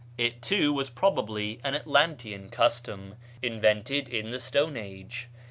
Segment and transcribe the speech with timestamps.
[0.17, 5.27] It, too, was probably an Atlantean custom, invented in the Stone Age.